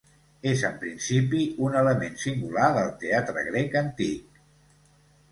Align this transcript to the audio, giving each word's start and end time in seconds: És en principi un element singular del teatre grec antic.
És 0.51 0.61
en 0.67 0.77
principi 0.83 1.41
un 1.67 1.75
element 1.81 2.17
singular 2.21 2.69
del 2.77 2.89
teatre 3.03 3.43
grec 3.49 3.77
antic. 3.83 4.41